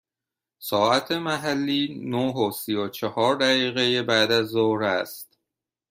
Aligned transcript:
ساعت 0.67 1.11
محلی 1.11 1.83
نه 2.11 2.25
و 2.33 2.51
سی 2.51 2.75
و 2.75 2.89
چهار 2.89 3.35
دقیقه 3.35 4.03
بعد 4.03 4.31
از 4.31 4.47
ظهر 4.47 4.83
است. 4.83 5.39